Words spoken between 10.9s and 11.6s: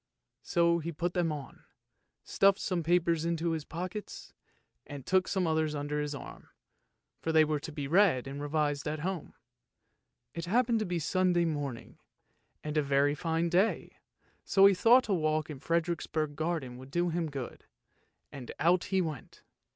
Sunday